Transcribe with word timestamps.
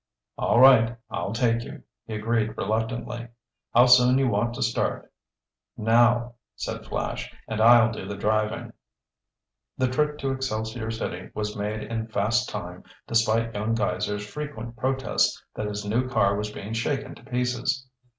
"All 0.35 0.59
right, 0.59 0.97
I'll 1.11 1.31
take 1.31 1.63
you," 1.63 1.83
he 2.07 2.15
agreed 2.15 2.57
reluctantly. 2.57 3.27
"How 3.71 3.85
soon 3.85 4.17
you 4.17 4.29
want 4.29 4.55
to 4.55 4.63
start?" 4.63 5.11
"Now," 5.77 6.33
said 6.55 6.87
Flash. 6.87 7.31
"And 7.47 7.61
I'll 7.61 7.91
do 7.91 8.07
the 8.07 8.17
driving." 8.17 8.73
The 9.77 9.89
trip 9.89 10.17
to 10.17 10.31
Excelsior 10.31 10.89
City 10.89 11.29
was 11.35 11.55
made 11.55 11.83
in 11.83 12.07
fast 12.07 12.49
time 12.49 12.83
despite 13.05 13.53
young 13.53 13.75
Geiser's 13.75 14.25
frequent 14.25 14.75
protests 14.75 15.39
that 15.53 15.67
his 15.67 15.85
new 15.85 16.09
car 16.09 16.35
was 16.35 16.49
being 16.51 16.73
shaken 16.73 17.13
to 17.13 17.23
pieces. 17.23 17.85